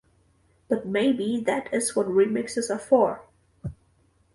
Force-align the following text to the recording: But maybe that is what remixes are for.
But 0.67 0.87
maybe 0.87 1.39
that 1.41 1.71
is 1.71 1.95
what 1.95 2.07
remixes 2.07 2.71
are 2.71 2.79
for. 2.79 3.21